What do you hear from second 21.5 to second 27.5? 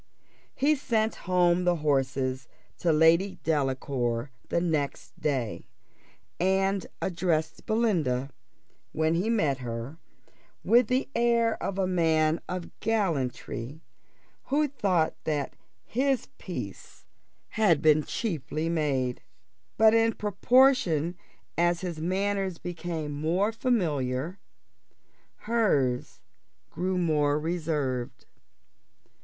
as his manners became more familiar, hers grew more